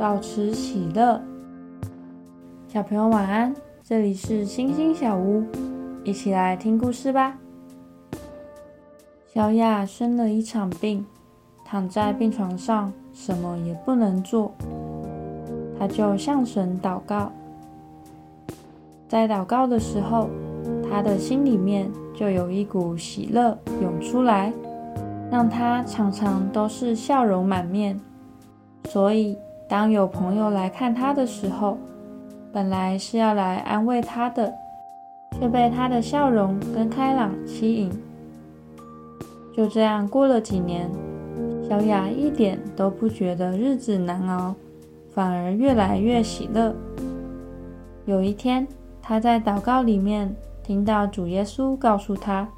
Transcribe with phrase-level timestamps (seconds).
[0.00, 1.20] 保持喜乐。
[2.66, 5.44] 小朋友晚安，这里是星星小屋，
[6.04, 7.36] 一起来听故事吧。
[9.26, 11.04] 小雅生了一场病，
[11.66, 14.54] 躺在病床上，什么也不能做。
[15.78, 17.30] 她就向神祷告，
[19.06, 20.30] 在祷告的时候，
[20.90, 24.50] 她的心里面就有一股喜乐涌出来，
[25.30, 28.00] 让她常常都是笑容满面。
[28.88, 29.36] 所以。
[29.70, 31.78] 当有朋友来看他的时候，
[32.52, 34.52] 本来是要来安慰他的，
[35.38, 37.88] 却被他的笑容跟开朗吸引。
[39.56, 40.90] 就这样过了几年，
[41.68, 44.52] 小雅一点都不觉得日子难熬，
[45.14, 46.74] 反而越来越喜乐。
[48.06, 48.66] 有一天，
[49.00, 50.34] 她在祷告里面
[50.64, 52.48] 听到主耶稣告诉她：“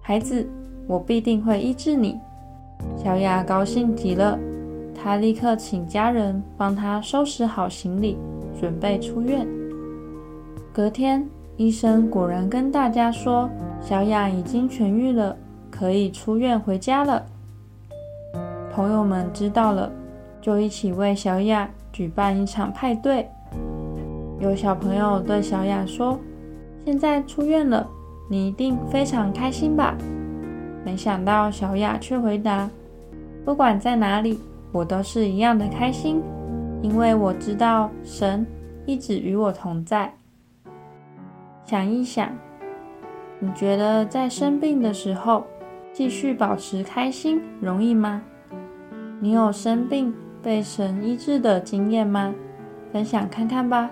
[0.00, 0.48] 孩子，
[0.86, 2.20] 我必定会医治你。”
[2.96, 4.38] 小雅高兴极了。
[4.96, 8.16] 他立刻请家人帮他收拾好行李，
[8.58, 9.46] 准备出院。
[10.72, 11.24] 隔天，
[11.56, 13.48] 医生果然跟大家说，
[13.80, 15.36] 小雅已经痊愈了，
[15.70, 17.24] 可以出院回家了。
[18.72, 19.92] 朋友们知道了，
[20.40, 23.28] 就一起为小雅举办一场派对。
[24.40, 26.18] 有小朋友对小雅说
[26.84, 27.86] ：“现在出院了，
[28.28, 29.96] 你一定非常开心吧？”
[30.84, 32.68] 没想到小雅却回答
[33.44, 34.38] ：“不管在哪里。”
[34.76, 36.22] 我都是一样的开心，
[36.82, 38.46] 因为我知道神
[38.84, 40.12] 一直与我同在。
[41.64, 42.30] 想一想，
[43.38, 45.46] 你觉得在生病的时候
[45.94, 48.20] 继续保持开心容易吗？
[49.18, 52.34] 你有生病被神医治的经验吗？
[52.92, 53.90] 分享看看吧。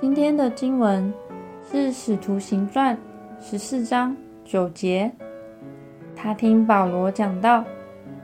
[0.00, 1.12] 今天的经文
[1.70, 2.96] 是《使徒行传》
[3.38, 4.16] 十四章
[4.46, 5.12] 九节。
[6.16, 7.62] 他听保罗讲到。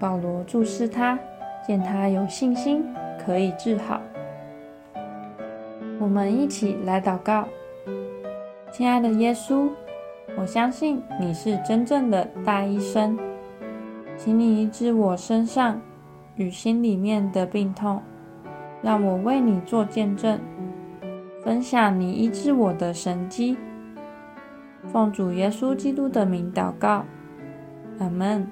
[0.01, 1.19] 保罗注视他，
[1.65, 2.83] 见他有信心，
[3.23, 4.01] 可以治好。
[6.01, 7.47] 我们一起来祷告，
[8.73, 9.69] 亲爱的耶稣，
[10.39, 13.19] 我相信你是真正的大医生，
[14.17, 15.79] 请你医治我身上
[16.36, 18.01] 与心里面的病痛，
[18.80, 20.41] 让我为你做见证，
[21.45, 23.58] 分享你医治我的神迹。
[24.86, 27.05] 奉主耶稣基督的名祷告，
[27.98, 28.51] 阿门。